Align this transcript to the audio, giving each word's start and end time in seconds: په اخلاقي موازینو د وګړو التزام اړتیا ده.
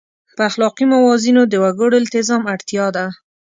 په 0.35 0.41
اخلاقي 0.49 0.85
موازینو 0.93 1.43
د 1.47 1.53
وګړو 1.63 2.01
التزام 2.01 2.43
اړتیا 2.53 2.85
ده. 2.95 3.05